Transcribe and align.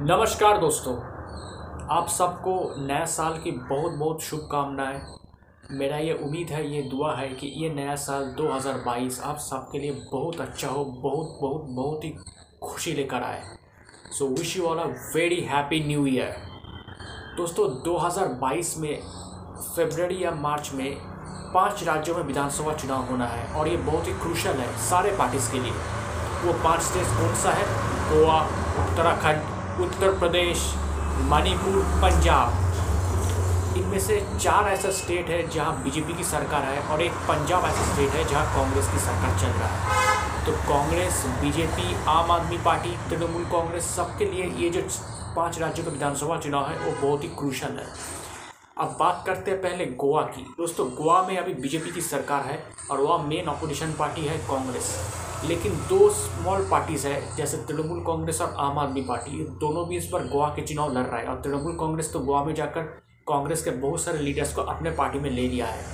नमस्कार 0.00 0.58
दोस्तों, 0.58 0.94
आप 1.90 2.08
सबको 2.08 2.86
नया 2.86 3.04
साल 3.04 3.38
की 3.44 3.50
बहुत 3.50 3.92
बहुत 3.92 4.22
शुभकामनाएँ। 4.22 5.00
मेरा 5.70 5.96
ये 5.96 6.14
उम्मीद 6.14 6.48
है, 6.48 6.74
ये 6.74 6.82
दुआ 6.82 7.14
है 7.16 7.28
कि 7.28 7.46
ये 7.56 7.70
नया 7.74 7.94
साल 7.96 8.24
2022 8.38 9.20
आप 9.20 9.38
सबके 9.38 9.78
लिए 9.78 9.92
बहुत 10.12 10.40
अच्छा 10.40 10.68
हो, 10.68 10.84
बहुत 10.84 11.38
बहुत 11.42 11.64
बहुत 11.70 12.04
ही 12.04 12.10
खुशी 12.62 12.92
लेकर 12.92 13.22
आए। 13.22 13.40
So 14.18 14.28
wish 14.28 14.56
you 14.56 14.66
all 14.66 14.78
a 14.78 14.86
very 15.14 15.40
happy 15.40 15.80
new 15.86 16.06
year 16.06 16.36
दोस्तों 17.36 17.68
2022 17.84 18.76
में, 18.78 19.00
फरवरी 19.76 20.22
या 20.24 20.30
मार्च 20.36 20.70
में 20.74 20.96
पाँच 21.54 21.84
राज्यों 21.84 22.16
में 22.16 22.22
विधानसभा 22.24 22.74
चुनाव 22.74 23.10
होना 23.10 23.26
है 23.26 23.52
और 23.54 23.68
ये 23.68 23.76
बहुत 23.76 24.06
ही 24.08 24.12
क्रूशल 24.12 24.60
है 24.60 24.76
सारे 24.90 25.16
पार्टीज़ 25.18 25.52
के 25.52 25.60
लिए। 25.60 25.72
वो 26.44 26.62
पाँच 26.64 26.82
स्टेट 26.82 27.18
कौन 27.18 27.34
सा 27.34 27.50
है? 27.50 27.66
गोवा, 28.08 28.40
उत्तराखंड 28.82 29.54
उत्तर 29.80 30.18
प्रदेश, 30.18 30.58
मणिपुर, 31.30 31.82
पंजाब। 32.02 32.64
इनमें 33.76 33.98
से 34.00 34.16
चार 34.40 34.68
ऐसा 34.68 34.90
स्टेट 34.90 35.28
है 35.28 35.48
जहाँ 35.48 35.82
बीजेपी 35.82 36.14
की 36.14 36.24
सरकार 36.24 36.62
है 36.62 36.78
और 36.82 37.02
एक 37.02 37.12
पंजाब 37.28 37.64
ऐसा 37.64 37.92
स्टेट 37.92 38.10
है 38.10 38.24
जहाँ 38.28 38.44
कांग्रेस 38.54 38.88
की 38.92 38.98
सरकार 38.98 39.38
चल 39.38 39.58
रहा 39.58 39.68
है। 39.68 40.44
तो 40.46 40.52
कांग्रेस, 40.68 41.24
बीजेपी, 41.42 41.94
आम 42.08 42.30
आदमी 42.30 42.58
पार्टी, 42.58 42.96
तृणमूल 43.10 43.44
कांग्रेस 43.44 43.84
सबके 43.96 44.24
लिए 44.24 44.44
ये 44.56 44.70
जो 44.70 44.82
पाँच 45.36 45.58
राज्यों 45.58 45.86
का 45.86 45.92
विधानसभा 45.92 46.36
चुनाव 46.36 46.68
है, 46.68 46.78
वो 46.78 47.08
बहुत 47.08 47.24
ही 47.24 47.28
क्रूशल 47.28 47.78
है। 47.78 47.86
अब 48.78 48.96
बात 49.00 49.22
करते 49.26 49.50
हैं 49.50 49.60
पहले 49.62 49.86
गोवा 49.86 50.22
की। 50.22 50.42
दोस्तों, 50.58 50.86
गोवा 50.88 51.22
में 51.22 51.36
अभी 51.38 51.54
बीजेपी 51.54 51.90
की 51.90 52.00
सरकार 52.00 52.42
है 52.42 52.58
और 52.90 53.00
वह 53.00 53.22
मेन 53.22 53.46
अपोजिशन 53.46 53.92
पार्टी 53.98 54.24
है 54.24 54.38
कांग्रेस। 54.38 54.94
लेकिन 55.48 55.72
दो 55.88 56.08
स्मॉल 56.10 56.66
पार्टीज़ 56.70 57.06
है, 57.06 57.36
जैसे 57.36 57.56
तृणमूल 57.58 58.00
कांग्रेस 58.00 58.40
और 58.40 58.54
आम 58.58 58.78
आदमी 58.78 59.02
पार्टी। 59.02 59.44
दोनों 59.60 59.86
भी 59.88 59.96
इस 59.96 60.08
बार 60.12 60.26
गोवा 60.26 60.48
के 60.48 60.62
चुनाव 60.62 60.92
लड़ 60.92 61.04
रहा 61.04 61.18
है। 61.18 61.26
और 61.26 61.40
तृणमूल 61.42 61.76
कांग्रेस 61.78 62.12
तो 62.12 62.20
गोवा 62.20 62.44
में 62.44 62.54
जाकर 62.54 62.82
कांग्रेस 63.28 63.62
के 63.64 63.70
बहुत 63.70 64.00
सारे 64.00 64.18
लीडर्स 64.18 64.54
को 64.54 64.62
अपने 64.62 64.90
पार्टी 64.90 65.18
में 65.18 65.30
ले 65.30 65.48
लिया 65.48 65.66
है। 65.66 65.84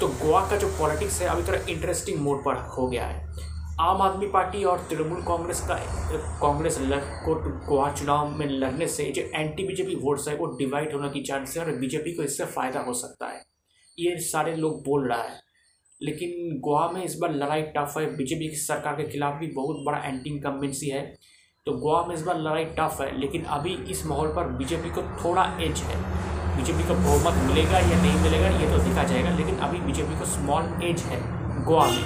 तो 0.00 0.08
गोवा 0.08 0.40
का 0.50 0.56
जो 0.56 0.68
पॉलिटिक्स 0.68 1.20
है, 1.22 1.28
अभी 1.28 1.42
थोड़ा 1.42 1.58
इंटरेस्टिंग 1.68 2.20
मोड 2.20 2.44
पर 2.44 2.54
हो 2.54 2.86
गया 2.86 3.06
है। 3.06 3.30
आम 3.80 4.02
आदमी 4.02 4.26
पार्टी 4.26 4.64
और 4.64 4.78
तृणमूल 4.90 5.22
कांग्रेस 5.22 5.60
का, 5.60 5.74
कांग्रेस 6.40 6.78
को 7.24 7.34
गोवा 7.66 7.90
चुनाव 7.92 8.30
में 8.30 8.46
लड़ने 8.46 8.86
से 8.86 9.04
जो 9.04 9.22
एंटी 9.22 9.66
बीजेपी 9.66 9.94
वोट्स 9.94 10.28
है, 10.28 10.36
वो 10.36 10.46
डिवाइड 10.46 10.94
होने 10.94 11.08
की 11.10 11.20
चांस 11.20 11.56
है 11.56 11.64
और 11.64 11.72
बीजेपी 11.72 12.12
को 12.12 12.22
इससे 12.22 12.44
फ़ायदा 12.46 12.80
हो 12.80 12.94
सकता 12.94 13.26
है। 13.26 13.40
ये 13.98 14.16
सारे 14.20 14.56
लोग 14.56 14.80
बोल 14.80 15.08
रहा 15.08 15.22
है। 15.22 15.51
लेकिन 16.02 16.58
गोवा 16.60 16.88
में 16.90 17.02
इस 17.04 17.16
बार 17.18 17.34
लड़ाई 17.34 17.62
टफ 17.76 17.94
है। 17.98 18.04
बीजेपी 18.16 18.48
की 18.48 18.56
सरकार 18.58 18.94
के 18.94 19.08
खिलाफ 19.10 19.38
भी 19.40 19.46
बहुत 19.54 19.84
बड़ा 19.86 19.98
एंटी 19.98 20.30
इनकम्बेंसी 20.30 20.88
है। 20.88 21.02
तो 21.66 21.72
गोवा 21.72 22.02
में 22.06 22.14
इस 22.14 22.22
बार 22.22 22.38
लड़ाई 22.38 22.64
टफ 22.78 23.00
है, 23.00 23.10
लेकिन 23.20 23.44
अभी 23.50 23.74
इस 23.90 24.04
माहौल 24.06 24.28
पर 24.28 24.48
बीजेपी 24.58 24.90
को 24.90 25.02
थोड़ा 25.18 25.44
एज 25.60 25.78
है। 25.80 26.00
बीजेपी 26.56 26.88
को 26.88 26.94
बहुमत 26.94 27.42
मिलेगा 27.44 27.78
या 27.78 28.02
नहीं 28.02 28.18
मिलेगा, 28.22 28.48
ये 28.50 28.70
तो 28.70 28.78
देखा 28.78 29.04
जाएगा, 29.04 29.30
लेकिन 29.30 29.56
अभी 29.58 29.78
बीजेपी 29.80 30.18
को 30.18 30.24
स्मॉल 30.26 30.82
एज 30.84 31.00
है 31.02 31.20
गोवा 31.64 31.86
में। 31.86 32.04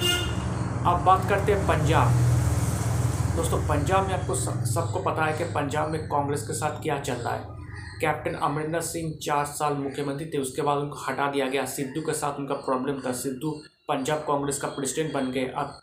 अब 0.85 1.03
बात 1.05 1.29
करते 1.29 1.51
हैं 1.51 1.67
पंजाब। 1.67 2.25
दोस्तों, 3.35 3.57
पंजाब 3.67 4.07
में 4.07 4.13
आपको 4.13 4.35
सबको 4.35 4.99
पता 5.01 5.25
है 5.25 5.37
कि 5.37 5.43
पंजाब 5.53 5.89
में 5.89 6.07
कांग्रेस 6.07 6.47
के 6.47 6.53
साथ 6.53 6.81
क्या 6.83 6.99
चल 6.99 7.13
रहा 7.15 7.33
है। 7.33 7.55
कैप्टन 8.01 8.33
अमरिंदर 8.43 8.81
सिंह, 8.81 9.11
चार 9.21 9.45
साल 9.47 9.73
मुख्यमंत्री 9.75 10.25
थे, 10.25 10.37
उसके 10.37 10.61
बाद 10.61 10.77
उनको 10.77 10.97
हटा 10.99 11.29
दिया 11.31 11.47
गया। 11.47 11.65
सिद्धू 11.67 12.01
के 12.01 12.13
साथ 12.13 12.39
उनका 12.39 12.55
प्रॉब्लम 12.61 12.99
था। 13.01 13.11
सिद्धू 13.15 13.51
पंजाब 13.89 14.19
कांग्रेस 14.19 14.57
का 14.57 14.67
प्रेसिडेंट 14.67 15.13
बन 15.13 15.31
गए। 15.31 15.45
अब, 15.45 15.81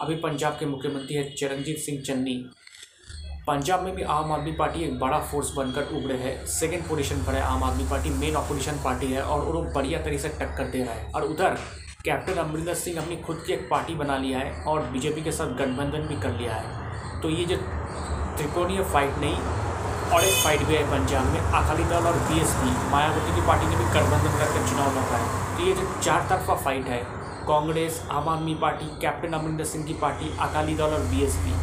अभी 0.00 0.14
पंजाब 0.14 0.52
के 0.52 0.66
मुख्यमंत्री 0.66 1.14
है 1.14 1.34
चरणजीत 1.34 1.78
सिंह 1.78 2.02
चन्नी। 2.02 2.50
पंजाब 3.46 3.82
में 3.82 3.96
भी 3.96 4.02
आम 4.02 4.32
आदमी 4.32 4.52
पार्टी 4.52 4.82
एक 4.82 4.98
बड़ा 4.98 5.18
फोर्स 5.18 5.50
बनकर 5.50 5.82
उभरे 5.82 6.14
है। 6.14 6.46
सेकेंड 6.46 6.88
पोजीशन 6.88 7.16
पर 7.16 7.32
है 7.32 7.42
आम 7.42 7.64
आदमी 7.64 7.88
पार्टी 7.90 8.10
मेन 8.10 8.34
अपोजिशन 8.34 8.72
पार्टी 8.72 9.06
है 9.06 9.22
और 9.22 9.40
वो 9.40 9.62
बढ़िया 9.62 10.02
तरीके 10.02 10.18
से 10.18 10.28
टक्कर 10.28 10.64
दे 10.64 10.84
रहा 10.84 10.94
है। 10.94 11.12
और 11.12 11.22
उधर, 11.22 11.58
कैप्टन 12.04 12.32
अमरिंदर 12.32 12.74
सिंह 12.74 13.02
अपनी 13.02 13.16
खुद 13.16 13.42
की 13.46 13.52
एक 13.52 13.68
पार्टी 13.70 13.94
बना 13.94 14.18
लिया 14.18 14.38
है 14.38 14.64
और 14.64 14.82
बीजेपी 14.82 15.22
के 15.22 15.32
साथ 15.32 15.46
गठबंधन 15.46 16.00
भी 16.00 16.20
कर 16.20 16.30
लिया 16.30 16.54
है। 16.54 17.20
तो 17.20 17.30
ये 17.30 17.44
जो 17.44 17.56
त्रिकोणीय 18.36 18.82
फाइट 18.82 19.18
नहीं, 19.18 19.36
और 20.08 20.24
एक 20.24 20.44
फाइट 20.44 20.62
भी 20.62 20.74
है 20.74 20.84
पंजाब 20.84 21.24
में, 21.24 21.40
अकाली 21.40 21.84
दल 21.84 22.06
और 22.06 22.18
बीएसपी 22.18 22.90
मायावती 22.90 23.40
की 23.40 23.46
पार्टी 23.46 23.66
ने 23.66 23.76
भी 23.76 23.84
गठबंधन 23.84 24.38
करके 24.38 24.70
चुनाव 24.70 24.92
लड़ा 24.92 25.16
है। 25.16 25.56
तो 25.56 25.64
ये 25.64 25.72
जो 25.72 26.00
चार 26.02 26.26
तरफा 26.28 26.54
फाइट 26.54 26.86
है 26.86 27.17
कांग्रेस, 27.48 28.02
आम 28.10 28.28
आदमी 28.28 28.54
पार्टी, 28.54 28.86
कैप्टन 29.00 29.32
अमरिंदर 29.32 29.64
सिंह 29.64 29.84
की 29.86 29.94
पार्टी, 30.00 30.36
अकाली 30.40 30.74
दल 30.74 30.94
और 30.94 31.06
बीएसपी 31.06 31.56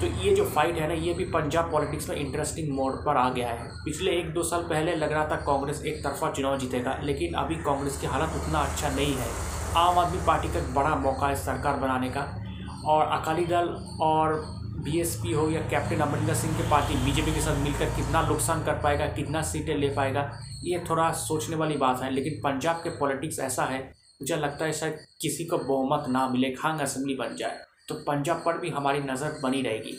तो 0.00 0.06
ये 0.18 0.34
जो 0.36 0.44
फाइट 0.44 0.78
है 0.78 0.86
ना, 0.88 0.94
ये 0.94 1.12
भी 1.14 1.24
पंजाब 1.26 1.70
पॉलिटिक्स 1.72 2.08
में 2.08 2.16
इंटरेस्टिंग 2.16 2.70
मोड 2.76 2.94
पर 3.04 3.16
आ 3.16 3.28
गया 3.30 3.48
है। 3.48 3.68
पिछले 3.84 4.12
एक 4.12 4.32
दो 4.34 4.42
साल 4.42 4.62
पहले 4.62 4.94
लग 4.96 5.12
रहा 5.12 5.24
था 5.26 5.36
कांग्रेस 5.42 5.82
एक 5.82 6.02
तरफा 6.04 6.30
चुनाव 6.30 6.58
जीतेगा, 6.58 6.98
लेकिन 7.02 7.34
अभी 7.34 7.56
कांग्रेस 7.64 8.00
की 8.00 8.06
हालत 8.06 8.34
उतना 8.36 8.58
अच्छा 8.60 8.88
नहीं 8.88 9.14
है। 9.16 9.28
आम 9.76 9.98
आदमी 9.98 10.24
पार्टी 10.26 10.48
का 10.48 10.60
बड़ा 10.74 10.94
मौका 10.96 11.28
है 11.28 11.36
सरकार 11.36 11.76
बनाने 11.76 12.08
का। 12.08 12.26
और 12.86 13.06
अकाली 13.12 13.46
दल 13.46 13.68
और 14.02 14.34
बीएसपी 14.84 15.32
हो 15.32 15.48
या 15.50 15.60
कैप्टन 15.70 16.00
अमरिंदर 16.00 16.34
सिंह 16.34 16.56
की 16.56 16.68
पार्टी 16.70 16.94
बीजेपी 17.04 17.32
के 17.32 17.40
साथ 17.40 17.62
मिलकर 17.62 17.94
कितना 17.96 18.26
नुकसान 18.28 18.64
कर 18.64 18.80
पाएगा, 18.82 19.06
कितना 19.08 19.42
सीटें 19.44 19.76
ले 19.76 19.88
पाएगा, 19.88 20.30
ये 20.64 20.84
थोड़ा 20.90 21.10
सोचने 21.20 21.56
वाली 21.56 21.76
बात 21.76 22.02
है। 22.02 22.10
लेकिन 22.10 22.40
पंजाब 22.44 22.76
के 22.76 22.98
पॉलिटिक्स 22.98 23.38
ऐसा 23.40 23.64
है 23.64 23.80
मुझे 24.22 24.36
लगता 24.36 24.64
है 24.64 24.72
शायद 24.72 24.98
किसी 25.20 25.44
को 25.44 25.58
बहुमत 25.58 26.04
ना 26.08 26.26
मिले, 26.28 26.50
खांग 26.52 26.80
असेंबली 26.80 27.14
बन 27.16 27.34
जाए 27.36 27.58
तो 27.88 27.94
पंजाब 28.02 28.42
पर 28.44 28.58
भी 28.58 28.68
हमारी 28.70 29.00
नज़र 29.02 29.38
बनी 29.42 29.62
रहेगी। 29.62 29.92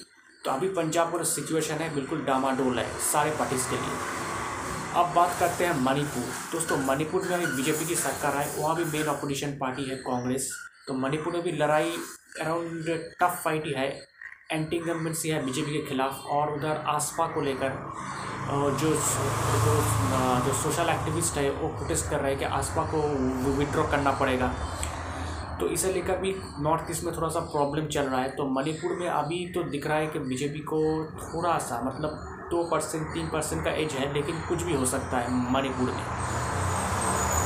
तो 0.44 0.52
अभी 0.52 0.68
पंजाब 0.70 1.12
पर 1.14 1.24
सिचुएशन 1.26 1.76
है, 1.76 1.94
बिल्कुल 1.96 2.24
डामाडोल 2.26 2.80
है, 2.80 2.86
सारे 3.04 3.32
पार्टीज़ 3.32 3.70
के 3.70 3.76
लिए। 3.76 3.98
अब 4.96 5.14
बात 5.16 5.36
करते 5.40 5.66
हैं 5.66 5.76
मणिपुर। 5.82 6.24
दोस्तों, 6.52 6.78
मणिपुर 6.86 7.22
में 7.22 7.36
अभी 7.36 7.46
बीजेपी 7.48 7.86
की 7.86 7.96
सरकार 7.98 8.38
है 8.38 8.48
वहाँ 8.58 8.76
भी 8.76 8.86
मेन 8.88 9.08
अपोजिशन 9.08 9.58
पार्टी 9.58 9.84
है 9.84 9.96
कांग्रेस। 10.00 10.50
तो 10.88 10.94
मणिपुर 10.96 11.34
में 11.34 11.42
भी 11.44 11.52
लड़ाई 11.54 11.92
अराउंड 12.42 12.90
टफ 13.22 13.42
फाइट 13.44 13.66
ही 13.66 13.74
है। 13.74 13.90
एंटी 14.53 14.78
गवर्नमेंसी 14.80 15.30
है 15.30 15.46
बीजेपी 15.46 15.72
के 15.72 15.81
खिलाफ, 15.88 16.25
और 16.28 16.53
उधर 16.53 16.84
आसपा 16.90 17.28
को 17.28 17.41
लेकर 17.41 17.72
जो 18.44 18.69
जो 18.80 18.90
जो 20.46 20.53
सोशल 20.53 20.90
एक्टिविस्ट 20.90 21.38
है, 21.38 21.50
वो 21.52 21.68
प्रोटेस्ट 21.69 22.09
कर 22.09 22.19
रहे 22.19 22.31
हैं 22.31 22.40
कि 22.40 22.46
आसपा 22.47 22.84
को 22.86 23.02
विड्रॉ 23.58 23.84
करना 23.92 24.12
पड़ेगा। 24.19 24.53
तो 25.59 25.68
इसे 25.69 25.92
लेकर 25.94 26.18
भी 26.18 26.36
नॉर्थ 26.59 26.92
ईस्ट 26.92 27.03
में 27.03 27.16
थोड़ा 27.16 27.28
सा 27.30 27.40
प्रॉब्लम 27.52 27.86
चल 27.88 28.03
रहा 28.03 28.22
है। 28.22 28.30
तो 28.30 28.46
मणिपुर 28.52 28.96
में 29.00 29.08
अभी 29.09 29.46
तो 29.53 29.63
दिख 29.72 29.88
रहा 29.88 29.97
है 29.97 30.08
कि 30.08 30.19
बीजेपी 30.22 30.59
को 30.72 30.80
थोड़ा 31.24 31.58
सा 31.59 31.81
मतलब 31.86 32.12
दो 32.52 32.63
परसेंट 32.72 33.08
तीन 33.13 33.28
परसेंट 33.30 33.63
का 33.66 33.72
एज 33.74 33.94
है, 33.94 34.13
लेकिन 34.13 34.42
कुछ 34.50 34.63
भी 34.63 34.74
हो 34.74 34.86
सकता 34.88 35.18
है 35.18 35.28
मणिपुर 35.53 35.90
में। 35.90 36.03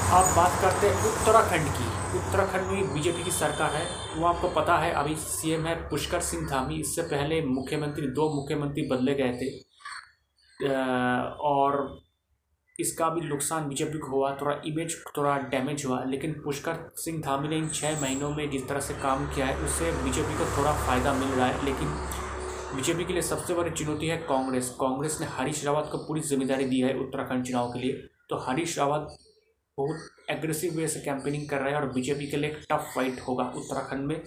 अब 0.10 0.36
बात 0.36 0.60
करते 0.62 0.90
हैं 0.90 0.96
उत्तराखंड 1.06 1.70
की। 1.70 1.88
उत्तराखंड 2.10 2.72
में 2.72 2.94
बीजेपी 2.94 3.24
की 3.24 3.32
सरकार 3.32 3.72
है, 3.72 3.86
वो 4.18 4.26
आपको 4.28 4.50
पता 4.52 4.78
है, 4.78 4.92
अभी 4.94 5.16
सीएम 5.18 5.66
है 5.68 5.76
पुष्कर 5.90 6.22
सिंह 6.22 6.48
धामी। 6.50 6.80
इससे 6.80 7.02
पहले 7.04 7.42
मुख्यमंत्री, 7.44 8.08
दो 8.10 8.30
मुख्यमंत्री 8.36 8.88
बदले 8.90 9.14
गए 9.14 9.34
थे। 9.34 10.68
और 11.46 11.98
इसका 12.76 13.10
भी 13.10 13.22
नुकसान 13.22 13.68
बीजेपी 13.70 13.98
को 13.98 14.08
हुआ, 14.08 14.32
थोड़ा 14.42 14.56
इमेज 14.66 14.96
थोड़ा 15.18 15.38
डैमेज 15.52 15.86
हुआ, 15.86 16.04
लेकिन 16.06 16.34
पुष्कर 16.44 16.92
सिंह 16.96 17.22
धामी 17.22 17.48
ने 17.48 17.58
इन 17.58 17.70
छः 17.70 18.02
महीनों 18.02 18.30
में 18.30 18.50
जिस 18.52 18.68
तरह 18.68 18.80
से 18.80 18.94
काम 18.94 19.28
किया 19.28 19.46
है, 19.46 19.58
उससे 19.58 19.92
बीजेपी 20.04 20.38
को 20.38 20.46
थोड़ा 20.58 20.74
फ़ायदा 20.86 21.14
मिल 21.14 21.30
रहा 21.30 21.48
है, 21.48 21.66
लेकिन 21.66 21.88
बीजेपी 22.76 23.06
के 23.06 23.14
लिए 23.14 23.22
सबसे 23.24 23.54
बड़ी 23.54 23.72
चुनौती 23.72 24.08
है 24.08 24.18
कांग्रेस। 24.24 24.70
कांग्रेस 24.80 25.18
ने 25.22 25.28
हरीश 25.30 25.66
रावत 25.66 25.90
को 25.92 25.98
पूरी 25.98 26.22
ज़िम्मेदारी 26.24 26.66
दी 26.66 26.80
है 26.80 26.98
उत्तराखंड 27.00 27.46
चुनाव 27.46 27.72
के 27.74 27.80
लिए। 27.80 27.94
तो 28.30 28.38
हरीश 28.40 28.78
रावत 28.80 29.18
बहुत 29.78 30.30
एग्रेसिव 30.30 30.74
वे 30.76 30.88
से 30.88 31.00
कैंपेनिंग 31.00 31.48
कर 31.50 31.58
रहे 31.58 31.72
हैं 31.72 31.80
और 31.80 31.86
बीजेपी 31.94 32.28
के 32.28 32.38
लिए 32.38 32.50
एक 32.50 32.64
टफ 32.70 32.92
फाइट 32.96 33.20
होगा 33.28 33.44
उत्तराखंड 33.58 34.06
में। 34.08 34.18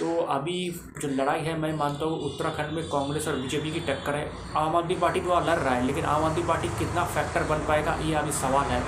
तो 0.00 0.16
अभी 0.34 0.58
जो 1.00 1.08
लड़ाई 1.10 1.40
है, 1.40 1.56
मैं 1.58 1.72
मानता 1.76 2.04
हूँ 2.04 2.18
उत्तराखंड 2.24 2.72
में 2.74 2.84
कांग्रेस 2.88 3.26
और 3.28 3.36
बीजेपी 3.36 3.70
की 3.70 3.80
टक्कर 3.88 4.14
है। 4.14 4.30
आम 4.56 4.76
आदमी 4.76 4.94
पार्टी 4.96 5.20
तो 5.20 5.40
लड़ 5.40 5.58
रहा 5.58 5.74
है, 5.74 5.86
लेकिन 5.86 6.04
आम 6.04 6.24
आदमी 6.24 6.42
पार्टी 6.48 6.68
कितना 6.78 7.04
फैक्टर 7.06 7.44
बन 7.48 7.66
पाएगा, 7.68 7.94
ये 8.02 8.14
अभी 8.14 8.32
सवाल 8.32 8.66
है। 8.66 8.80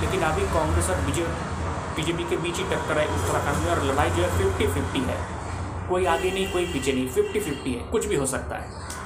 लेकिन 0.00 0.22
अभी 0.22 0.46
कांग्रेस 0.52 0.90
और 0.90 1.00
बीजेपी 1.06 2.24
के 2.24 2.36
बीच 2.36 2.56
ही 2.56 2.64
टक्कर 2.64 2.98
है 2.98 3.06
उत्तराखंड 3.14 3.64
में 3.64 3.70
और 3.70 3.84
लड़ाई 3.84 4.10
जो 4.10 4.22
है 4.22 4.38
फिफ्टी 4.38 4.66
फिफ्टी 4.74 5.00
है। 5.04 5.18
कोई 5.88 6.04
आगे 6.06 6.30
नहीं, 6.30 6.52
कोई 6.52 6.66
पीछे 6.72 6.92
नहीं 6.92 7.08
फिफ्टी 7.08 7.40
फिफ्टी 7.40 7.72
है, 7.72 7.90
कुछ 7.90 8.06
भी 8.06 8.16
हो 8.16 8.26
सकता 8.26 8.56
है। 8.56 8.98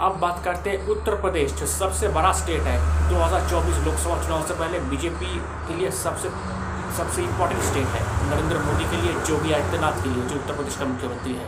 अब 0.00 0.18
बात 0.20 0.44
करते 0.44 0.70
हैं 0.70 0.86
उत्तर 0.86 1.14
प्रदेश, 1.14 1.52
जो 1.52 1.66
सबसे 1.66 2.08
बड़ा 2.08 2.32
स्टेट 2.32 2.62
है। 2.62 2.78
2024 3.08 3.78
लोकसभा 3.84 4.22
चुनाव 4.22 4.46
से 4.46 4.54
पहले 4.54 4.78
बीजेपी 4.78 5.40
के 5.68 5.74
लिए 5.74 5.90
सबसे 5.90 6.28
सबसे 6.96 7.22
इम्पोर्टेंट 7.22 7.62
स्टेट 7.62 7.86
है। 7.86 8.30
नरेंद्र 8.30 8.58
मोदी 8.58 8.84
के 8.84 9.02
लिए, 9.02 9.12
योगी 9.12 9.52
आदित्यनाथ 9.52 9.92
के 9.92 10.08
लिए, 10.08 10.22
जो 10.22 10.34
उत्तर 10.34 10.52
प्रदेश 10.52 10.76
का 10.76 10.84
मुख्यमंत्री 10.84 11.32
है। 11.32 11.44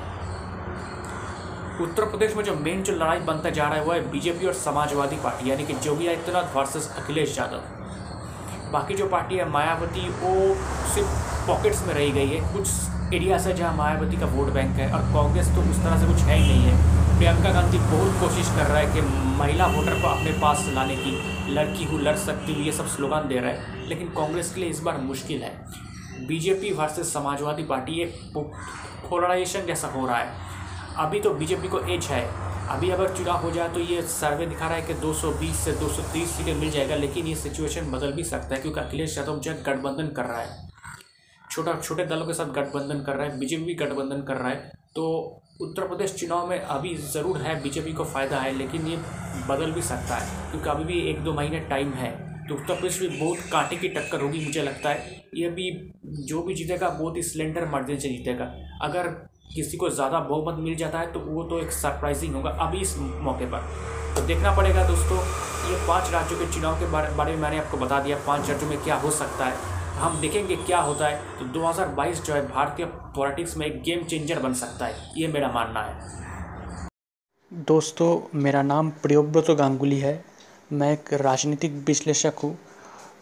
उत्तर 1.80 2.04
प्रदेश 2.04 2.36
में 2.36 2.44
जो 2.44 2.54
मेन 2.54 2.82
जो 2.82 2.92
लड़ाई 2.92 3.18
बनता 3.18 3.50
जा 3.50 3.64
रहा 3.64 3.74
है, 3.74 3.84
वो 3.84 3.92
है 3.92 4.10
बीजेपी 4.10 4.46
और 4.46 4.52
समाजवादी 4.52 5.16
पार्टी, 5.16 5.50
यानी 5.50 5.64
कि 5.64 5.74
योगी 5.86 6.06
आदित्यनाथ 6.06 6.56
वर्सेस 6.56 6.94
अखिलेश 6.98 7.38
यादव। 7.38 7.60
बाकी 8.72 8.94
जो 8.94 9.06
पार्टी 9.06 9.36
है, 9.36 9.48
मायावती, 9.48 10.08
वो 10.08 10.54
सिर्फ़ 10.94 11.08
पॉकेट्स 11.46 11.86
में 11.86 11.94
रही 11.94 12.10
गई 12.10 12.28
है। 12.28 12.54
कुछ 12.54 12.68
एरियाज़ 13.14 13.48
है 13.48 13.54
जहाँ 13.54 13.74
मायावती 13.74 14.16
का 14.16 14.26
वोट 14.26 14.46
बैंक 14.46 14.76
है, 14.76 14.92
और 14.92 15.00
कांग्रेस 15.00 15.46
तो 15.46 15.70
उस 15.70 15.82
तरह 15.82 16.00
से 16.00 16.06
कुछ 16.06 16.16
है 16.16 16.36
ही 16.36 16.48
नहीं 16.48 16.64
है। 16.64 17.01
प्रियंका 17.22 17.50
गांधी 17.52 17.78
बहुत 17.78 18.18
कोशिश 18.20 18.48
कर 18.48 18.66
रहा 18.66 18.78
है 18.78 18.86
कि 18.94 19.00
महिला 19.38 19.66
वोटर 19.66 20.00
को 20.00 20.08
अपने 20.08 20.30
पास 20.40 20.64
लाने 20.68 20.94
की, 20.96 21.10
लड़की 21.54 21.84
हूँ 21.84 22.00
लड़ 22.00 22.14
सकती 22.16 22.54
हूँ 22.54 22.62
ये 22.62 22.72
सब 22.72 22.86
स्लोगान 22.86 23.28
दे 23.28 23.36
रहा 23.36 23.50
है, 23.50 23.86
लेकिन 23.88 24.08
कांग्रेस 24.08 24.52
के 24.54 24.60
लिए 24.60 24.70
इस 24.70 24.80
बार 24.80 24.98
मुश्किल 25.00 25.42
है। 25.42 26.26
बीजेपी 26.26 26.72
वर्सेस 26.72 27.12
समाजवादी 27.12 27.64
पार्टी 27.64 28.00
एक 28.02 28.18
पोलराइजेशन 28.34 29.66
जैसा 29.66 29.88
हो 29.88 30.06
रहा 30.06 30.18
है। 30.18 30.34
अभी 30.98 31.20
तो 31.20 31.34
बीजेपी 31.34 31.68
को 31.68 31.80
एज 31.86 32.06
है। 32.06 32.24
अभी 32.68 32.90
अगर 32.90 33.14
चुनाव 33.16 33.42
हो 33.42 33.50
जाए 33.50 33.68
तो 33.68 33.80
ये 33.82 34.02
सर्वे 34.10 34.46
दिखा 34.46 34.66
रहा 34.66 34.76
है 34.76 34.82
कि 34.82 34.94
220 34.96 35.64
से 35.64 35.72
230 35.76 36.26
सीटें 36.28 36.54
मिल 36.54 36.70
जाएगा, 36.70 36.96
लेकिन 36.96 37.26
ये 37.26 37.34
सिचुएशन 37.36 37.90
बदल 37.92 38.12
भी 38.12 38.24
सकता 38.24 38.54
है, 38.54 38.60
क्योंकि 38.62 38.80
अखिलेश 38.80 39.18
यादव 39.18 39.38
जो 39.38 39.54
गठबंधन 39.66 40.12
कर 40.16 40.24
रहा 40.24 40.40
है। 40.40 40.70
छोटा 41.50 41.80
छोटे 41.80 42.04
दलों 42.04 42.26
के 42.26 42.34
साथ 42.34 42.52
गठबंधन 42.52 43.04
कर 43.04 43.16
रहा 43.16 43.26
है, 43.26 43.38
बीजेपी 43.38 43.64
भी 43.64 43.74
गठबंधन 43.76 44.22
कर 44.22 44.36
रहा 44.36 44.48
है। 44.48 44.70
तो 44.96 45.04
उत्तर 45.60 45.86
प्रदेश 45.88 46.14
चुनाव 46.14 46.48
में 46.48 46.58
अभी 46.58 46.94
ज़रूर 46.96 47.38
है 47.38 47.62
बीजेपी 47.62 47.92
को 47.92 48.04
फ़ायदा 48.04 48.38
है 48.38 48.52
लेकिन 48.52 48.86
ये 48.86 48.96
बदल 49.48 49.72
भी 49.72 49.82
सकता 49.82 50.16
है 50.16 50.50
क्योंकि 50.50 50.68
अभी 50.70 50.84
भी 50.84 50.98
एक 51.10 51.22
दो 51.24 51.32
महीने 51.32 51.60
टाइम 51.68 51.92
है। 51.94 52.10
तो 52.48 52.54
उत्तर 52.54 52.74
प्रदेश 52.74 53.00
में 53.02 53.18
बहुत 53.18 53.38
कांटे 53.52 53.76
की 53.76 53.88
टक्कर 53.88 54.20
होगी 54.20 54.44
मुझे 54.44 54.62
लगता 54.62 54.90
है। 54.90 55.24
ये 55.34 55.48
भी 55.50 55.70
जो 56.26 56.42
भी 56.42 56.54
जीतेगा 56.54 56.88
बहुत 56.90 57.16
ही 57.16 57.22
सिलेंडर 57.22 57.66
मार्जिन 57.68 57.98
से 57.98 58.08
जीतेगा। 58.08 58.52
अगर 58.82 59.08
किसी 59.54 59.76
को 59.76 59.88
ज़्यादा 59.90 60.20
बहुमत 60.20 60.58
मिल 60.60 60.74
जाता 60.76 60.98
है 60.98 61.12
तो 61.12 61.20
वो 61.20 61.42
तो 61.44 61.60
एक 61.60 61.72
सरप्राइजिंग 61.72 62.34
होगा 62.34 62.50
अभी 62.60 62.80
इस 62.80 62.96
मौके 62.98 63.46
पर। 63.46 63.68
तो 64.16 64.26
देखना 64.26 64.54
पड़ेगा 64.56 64.86
दोस्तों 64.88 65.18
ये 65.70 65.86
पाँच 65.88 66.10
राज्यों 66.12 66.38
के 66.38 66.52
चुनाव 66.52 66.78
के 66.80 66.86
बारे, 66.92 67.14
बारे 67.14 67.32
में 67.32 67.42
मैंने 67.42 67.58
आपको 67.58 67.76
बता 67.76 68.00
दिया 68.00 68.16
पाँच 68.26 68.48
राज्यों 68.50 68.70
में 68.70 68.82
क्या 68.84 68.96
हो 68.96 69.10
सकता 69.12 69.44
है। 69.44 69.80
हम 69.92 70.20
देखेंगे 70.20 70.56
क्या 70.56 70.78
होता 70.78 71.06
है। 71.06 71.38
तो 71.38 71.44
2022 71.44 72.22
जो 72.22 72.34
है, 72.34 72.48
भारतीय 72.48 72.86
पॉलिटिक्स 72.86 73.56
में 73.56 73.66
एक 73.66 73.82
गेम 73.82 74.04
चेंजर 74.04 74.38
बन 74.38 74.54
सकता 74.54 74.86
है। 74.86 74.94
ये 75.16 75.28
मेरा 75.28 75.48
मानना 75.48 75.80
है। 75.80 75.94
दोस्तों, 77.52 78.38
मेरा 78.38 78.62
नाम 78.62 78.90
प्रियोव्रत 78.90 79.50
गांगुली 79.50 79.98
है। 79.98 80.24
मैं 80.72 80.92
एक 80.92 81.12
राजनीतिक 81.12 81.72
विश्लेषक 81.86 82.32
हूँ। 82.44 82.58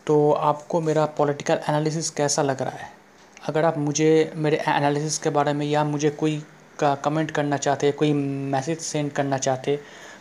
तो 0.06 0.32
आपको 0.32 0.80
मेरा 0.80 1.06
पॉलिटिकल 1.06 1.60
एनालिसिस 1.68 2.10
कैसा 2.10 2.42
लग 2.42 2.62
रहा 2.62 2.70
है? 2.70 2.88
अगर 3.48 3.64
आप 3.64 3.78
मुझे, 3.78 4.32
मेरे 4.36 4.56
एनालिसिस 4.68 5.18
के 5.18 5.30
बारे 5.30 5.52
में 5.52 5.66
या 5.66 5.84
मुझे 5.84 6.10
कोई 6.10 6.42
का 6.78 6.94
कमेंट 6.94 7.30
करना 7.30 7.56
चाहते, 7.56 7.92
कोई 7.92 8.12
मैसेज 8.12 8.78
सेंड 8.78 9.12
करना 9.12 9.38
चाहते 9.38 9.80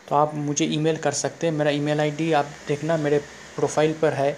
तो 0.10 0.16
आप 0.16 0.32
मुझे 0.36 0.66
ईमेल 0.66 0.98
कर 0.98 1.12
सकते 1.12 1.48
हैं। 1.48 1.54
मेरा 1.54 1.72
ईमेल 1.72 2.00
आईडी 2.00 2.32
आप 2.34 2.46
देखना, 2.68 2.98
मेरे 2.98 3.18
प्रोफ़ाइल 3.56 3.94
पर 3.94 4.14
है। 4.14 4.38